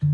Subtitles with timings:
[0.00, 0.06] こ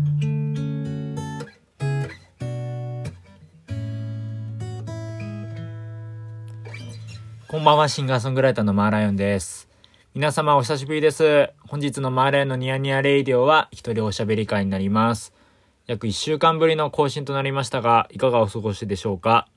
[7.59, 9.69] んばんは、シンガーソングライターのマーライオンです。
[10.15, 11.49] 皆様お久しぶりです。
[11.67, 15.33] 本日のマーライオンのニヤニヤレイディオは一人おしゃべり会になります。
[15.85, 19.47] 約1週間ぶりの更新となりましたが、いかがお過ごしでしょうか？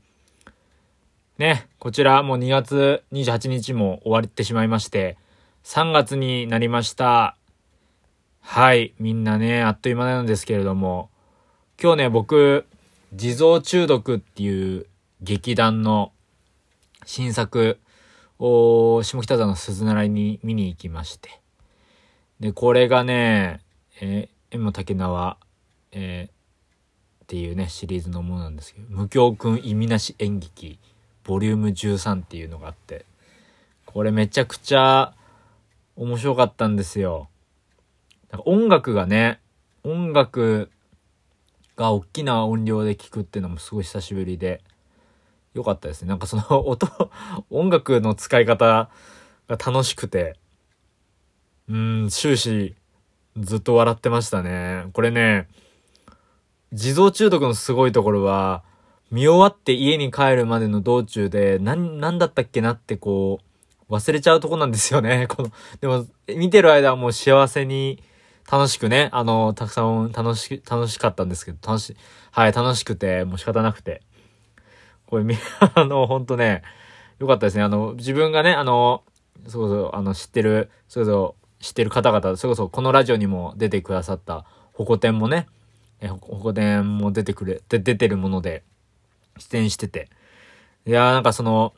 [1.38, 5.16] ね、こちらもう2月28日も終わってしまいまして、
[5.64, 7.36] 3月になりました。
[8.48, 11.10] はい、みんなね、あっという間なんですけれども、
[11.82, 12.64] 今日ね、僕、
[13.12, 14.86] 地蔵中毒っていう
[15.20, 16.12] 劇団の
[17.04, 17.78] 新作
[18.38, 21.40] を下北沢の鈴ならに見に行きまして。
[22.38, 23.60] で、これがね、
[24.00, 25.38] えー、M 竹縄、
[25.90, 30.78] えー、っていうね、シリーズのものなんですけど、無教くん意味なし演劇、
[31.24, 33.06] ボリューム13っていうのがあって、
[33.84, 35.14] これめちゃくちゃ
[35.96, 37.28] 面白かったんですよ。
[38.36, 39.40] なんか音楽がね、
[39.82, 40.70] 音楽
[41.76, 44.62] が大きな音量で聴くっていうのもすごい久しぶりで、
[45.54, 46.08] よかったですね。
[46.08, 46.86] なんかその 音、
[47.48, 48.90] 音楽の使い方
[49.48, 50.36] が楽しくて、
[51.68, 52.76] うん、終始
[53.38, 54.90] ずっと笑ってましたね。
[54.92, 55.48] これね、
[56.74, 58.64] 地蔵中毒のすごいところは、
[59.10, 63.40] 見終わって家に帰るまでの道中で、な、なんだったっけなってこ
[63.88, 65.26] う、忘れちゃうとこなんですよね。
[65.26, 68.02] この、でも、見てる間はもう幸せに、
[68.50, 71.96] 楽しくね、あの、たくさん楽し、楽しかったんですけど、楽し、
[72.30, 74.02] はい、楽しくて、もう仕方なくて。
[75.06, 75.36] これ、み、
[75.74, 76.62] あの、ほんとね、
[77.18, 77.62] よかったですね。
[77.62, 79.02] あの、自分がね、あの、
[79.46, 85.46] そうそう、あの、知ってる、そうそう、知ってる方々、それこそこのラジオにも出てくださった、ホコ天もね、
[86.00, 88.62] え、ホコ天も出てくれ、で、出てるもので、
[89.38, 90.08] 出演してて。
[90.86, 91.74] いやーなんかその、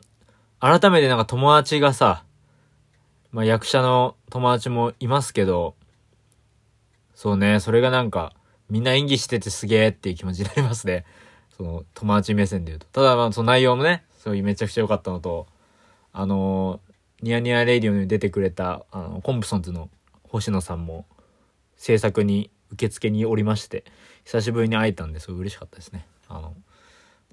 [0.61, 2.25] 改めてなんか友達がさ、
[3.31, 5.77] まあ役者の友達もいますけど、
[7.19, 8.33] そうね、それがなんか、
[8.71, 11.05] みんな演技しててすげえっていう気持ちになりますね。
[11.51, 12.87] その、友達目線で言うと。
[12.93, 15.49] ただまあ、その内容もね、そういめちゃくちゃ良かったのと、
[16.12, 19.91] あのー、ニヤニヤレイディオに出てくれた、あの、コンプソンズの
[20.23, 21.07] 星野さんも、
[21.77, 23.83] 制作に、受付におりまして、
[24.25, 26.07] 久しぶりに会えたんですごい嬉しかったですね。
[26.28, 26.55] あの、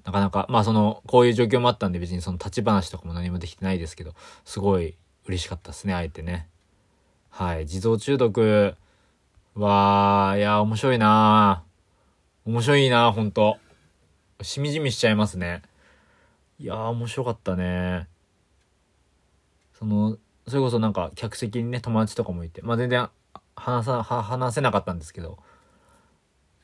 [0.04, 4.96] なかなか、まあその、こういう状況もあったんで別にその立ち話とかも何もできてないですけど、すごい
[5.26, 6.48] 嬉しかったですね、会えてね。
[7.30, 7.66] はい。
[7.66, 8.74] 地蔵中毒
[9.56, 11.64] は、いや、面白いな
[12.44, 13.56] 面白いなほんと。
[14.42, 15.62] しみじみしちゃいますね。
[16.58, 18.06] いやー、面白かったね。
[19.78, 23.08] その、それこそなんか客席にね、友達とかもいて、まあ全然
[23.54, 25.38] 話さ、話せなかったんですけど、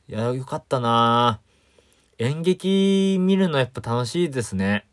[0.07, 1.41] いや、よかったな
[2.19, 4.85] 演劇見るのやっぱ楽しいですね。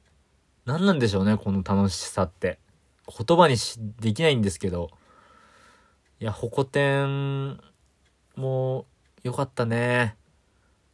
[0.64, 2.58] 何なんでしょうね、この楽しさって。
[3.06, 4.90] 言葉にし、できないんですけど。
[6.18, 7.60] いや、ホコ天
[8.40, 8.86] も
[9.24, 10.16] う、よかったね。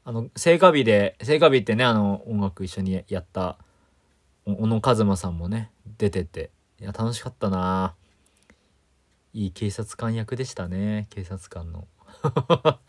[0.04, 3.58] あの、聖火日で、聖火日ってね、あの、音楽一緒にやった、
[4.44, 7.94] 小野和馬さんもね、出てて、いや、楽しかったな
[9.32, 11.86] いい警察官役でしたね、警察官の。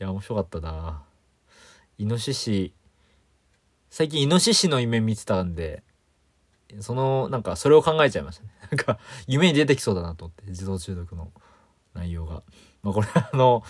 [0.00, 1.02] いや、面白かったな
[1.96, 2.74] イノシシ、
[3.90, 5.82] 最近イノシシの夢見てたんで、
[6.80, 8.50] その、なんか、それを考えちゃいましたね。
[8.70, 11.32] なんか、夢に出てきそうだなと思って、自動中毒の
[11.94, 12.42] 内容が。
[12.82, 13.62] まあ、これあの、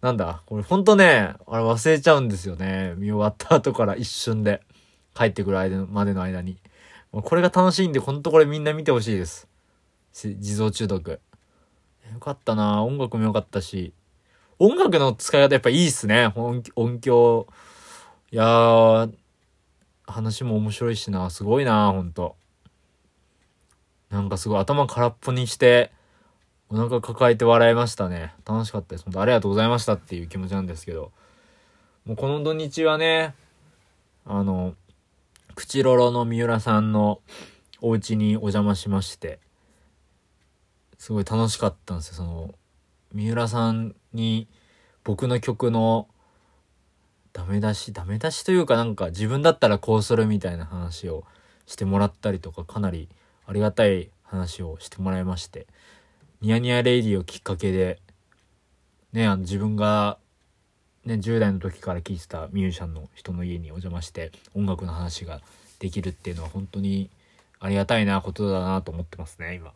[0.00, 2.94] なんだ、これほんとね、あれ忘れちゃうんですよね。
[2.96, 4.62] 見終わった後から一瞬で
[5.14, 6.58] 帰ってくる間までの間に。
[7.12, 9.48] これが楽しいんで、ほんとこれみんな見てほしいです。
[10.12, 11.10] 地蔵中毒。
[11.10, 13.92] よかったな音楽も良かったし。
[14.58, 16.32] 音楽の使い方やっぱいいっすね。
[16.34, 16.62] 音
[17.00, 17.46] 響。
[18.30, 19.12] いやー、
[20.06, 21.30] 話も面白いしな。
[21.30, 22.36] すごいなほんと。
[24.10, 25.92] なんかすごい頭空っぽにして、
[26.68, 28.34] お腹抱えて笑いましたね。
[28.44, 29.04] 楽しかったです。
[29.04, 31.12] 本当ありがとうございましたっていう気持ちなんですけど。
[32.04, 33.34] もうこの土日はね、
[34.24, 34.74] あの、
[35.54, 37.20] 口ロロの三浦さんの
[37.80, 39.38] お家にお邪魔しまして、
[40.98, 42.14] すごい楽しかったんですよ。
[42.14, 42.54] その、
[43.12, 44.48] 三浦さんに
[45.04, 46.08] 僕の曲の
[47.32, 51.24] ダメ出し、ダメ出しというかなんか自分だったらこうするみたいな話を
[51.66, 53.08] してもらったりとか、かなり
[53.46, 55.66] ありがたい話をしてもらいまして、
[56.42, 58.00] ニヤニヤレイディをきっかけで、
[59.12, 60.18] ね、あの自分が、
[61.04, 65.40] ね、10代の時から聴いてたミュージシャンの人の家にお邪魔して音楽の話が
[65.78, 67.10] できるっていうのは本当に
[67.58, 69.72] ありがたいなことだなと思ってますね、今。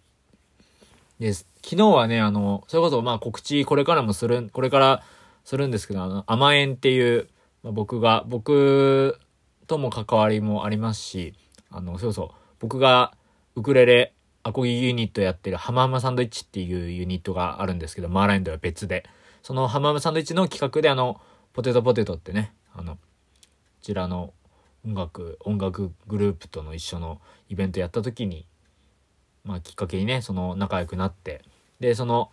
[1.18, 5.02] で、昨日はね、あの、それこそまあ告知これからもする、これから
[5.44, 7.28] するんですけど、あの、甘えんっていう、
[7.62, 9.18] まあ、僕が、僕
[9.66, 11.34] とも関わりもありますし、
[11.70, 12.28] あの、そうそう、
[12.58, 13.14] 僕が
[13.54, 19.04] ウクレレアコギユニットやってるハマハマサンドイッチっていうユニットがあるんですけど、マーラインドは別で。
[19.42, 21.20] そのハマムサンドイッチの企画であの、
[21.52, 23.00] ポテトポテトってね、あの、こ
[23.82, 24.32] ちらの
[24.84, 28.46] 音楽、音楽グループとの一緒のイベントやった時に、
[29.44, 31.42] まあきっかけにね、その仲良くなって、
[31.80, 32.30] で、その、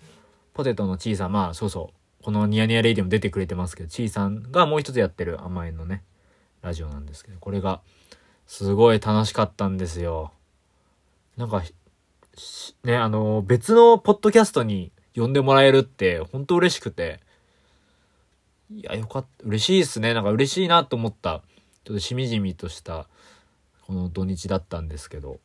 [0.53, 6.03] ポテトのちいさん、まあそうそう、このニヤニヤレイディも出てくれてますけど、ちいさんがもう一つやってる甘えのね、
[6.61, 7.81] ラジオなんですけど、これが、
[8.45, 10.31] すごい楽しかったんですよ。
[11.35, 11.63] なんか、
[12.83, 17.19] ね、あの、別のポッドキャストに呼んでもらえるって、本当嬉しくて、
[18.71, 19.45] いや、よかった。
[19.45, 20.13] 嬉しいですね。
[20.13, 21.41] なんか嬉しいなと思った、
[21.83, 23.07] ちょっとしみじみとした、
[23.85, 25.39] この土日だったんですけど。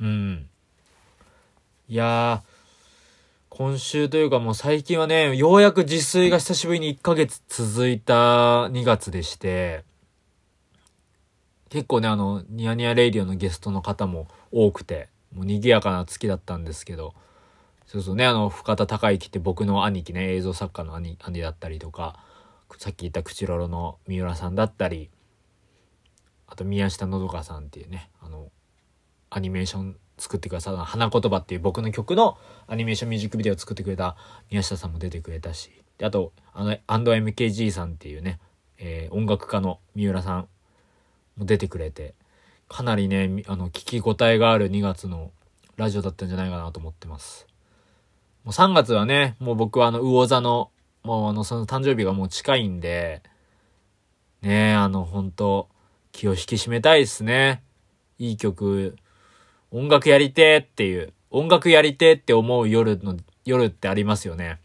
[0.00, 0.48] うん。
[1.88, 2.52] いやー、
[3.48, 9.84] 今週というかもう最近はね、ようやく自炊が久しぶりに1ヶ月続いた2月でして、
[11.68, 17.14] 結構ね、あの、ニヤニヤレイディオのゲストの方も多くて、もう賑やかな月だったんですけど、
[17.86, 22.18] そうそうね、あの、深田孝之って僕の兄貴ね、映像作家の兄、兄だったりとか、
[22.78, 25.10] さっき言った口ロロの三浦さんだったり、
[26.46, 28.50] あと宮下のどかさんっていうね、あの、
[29.30, 34.16] アニメーション作ってくださった花言葉っていう僕の曲のアニメーションミュージックビデオを作ってくれた
[34.50, 38.38] 宮下さんも出てくれたし、であと、あの、アンド MKG さんっていうね、
[38.78, 40.48] えー、音楽家の三浦さん
[41.36, 42.14] も出てくれて、
[42.72, 45.30] かなりね、あの、聞き応えがある2月の
[45.76, 47.46] ラジオだったんじゃないかなと思ってます。
[48.44, 50.70] もう3月はね、もう僕はあの、魚座の、
[51.02, 53.22] もうあの、その誕生日がもう近いんで、
[54.40, 55.68] ねあの、本当
[56.12, 57.62] 気を引き締めたいですね。
[58.18, 58.96] いい曲、
[59.70, 64.60] 音楽やりてーっていう、音楽やりてーって思う夜の、夜ってありますよね。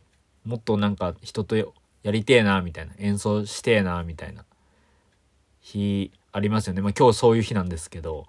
[0.46, 1.66] もっとなんか人とや
[2.12, 2.94] りてえな、みたいな。
[3.00, 4.46] 演奏してえな、みたいな。
[5.60, 6.82] 日ありますよね。
[6.82, 8.28] まあ今日そういう日なんですけど、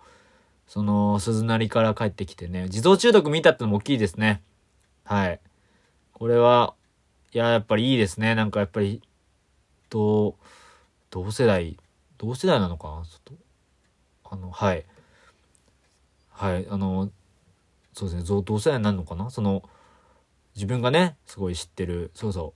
[0.66, 4.42] その鈴なりから帰ってきてね、自動中毒見たってのも大きいですね。
[5.04, 5.40] はい。
[6.12, 6.74] これは、
[7.32, 8.34] いや、やっぱりいいですね。
[8.34, 9.02] なんかやっぱり、
[9.88, 10.36] と、
[11.10, 11.78] 同世代、
[12.18, 13.04] 同世代なのかな？
[13.04, 13.34] ちょっと、
[14.24, 14.84] あの、はい。
[16.30, 17.10] はい、あの、
[17.94, 19.30] そうですね、同世代になるのかな？
[19.30, 19.62] その、
[20.54, 22.52] 自分がね、すごい知ってる、そうそ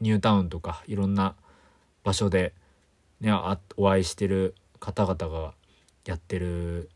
[0.00, 1.34] う、ニュータウンとか、いろんな
[2.04, 2.52] 場所で、
[3.20, 5.54] ね、あお会いしてる方々が
[6.04, 6.90] やってる、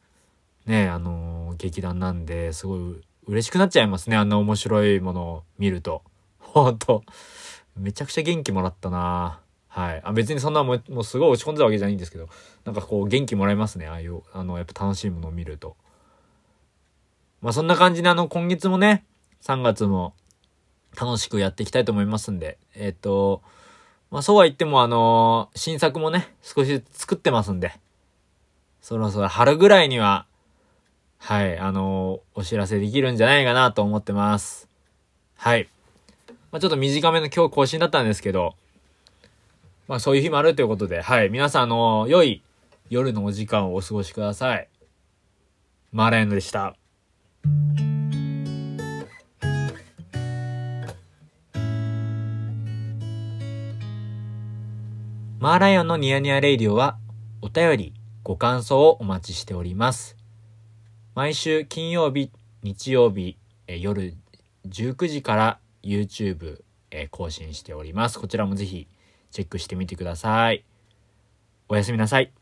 [0.66, 4.16] ね、あの劇団なんで、すごい嬉しくなっちゃいますね。
[4.16, 6.02] あんな面白いものを見ると。
[6.38, 7.04] ほんと。
[7.76, 10.00] めちゃくちゃ元気もらったなはい。
[10.04, 12.28] あ、別にそんなもう、もうすごい落ち込んでたわけじゃないんですけど、
[12.64, 13.86] なんかこう元気もらえますね。
[13.86, 15.76] ああいう、あの、やっぱ楽しいものを見ると。
[17.40, 19.04] まあそんな感じであの、今月もね、
[19.42, 20.14] 3月も
[21.00, 23.42] 楽しくやっていきたいと思いますんで、えっ、ー、と、
[24.10, 27.72] まあそうは言ってもあの新作もね、少しずつ作ってますんで、
[28.80, 30.26] そろそろ春ぐらいには
[31.20, 34.68] はい、あのー、お知らせできるんじゃないかなと思ってます。
[35.36, 35.68] はい。
[36.50, 38.54] まあ、ちょっと短めの今日更新だったんですけど、
[39.86, 42.42] まあそういう日もあるということで、はい、皆さん、あの、良い
[42.88, 44.68] 夜のお時間をお過ごしください。
[45.92, 46.74] マーライオンでした。
[55.40, 56.98] マーライオンのニヤニヤレイディオは
[57.40, 60.18] お便り、ご感想をお待ちしております。
[61.14, 62.30] 毎週金曜日、
[62.62, 64.12] 日曜日、え夜
[64.68, 66.60] 19時から YouTube、
[66.90, 68.18] え更新しております。
[68.18, 68.86] こちらもぜひ
[69.30, 70.62] チェックしてみてください。
[71.70, 72.34] おやすみなさい。